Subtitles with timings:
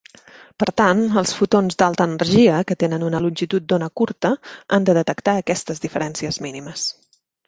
[0.61, 4.31] Per tant, els fotons d'alta energia que tenen una longitud d'ona curta
[4.77, 6.87] han de detectar aquestes diferències mínimes.